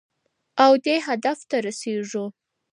او 0.63 0.71
دې 0.85 0.95
هدف 1.07 1.39
ته 1.49 1.57
رسېږو. 1.65 2.25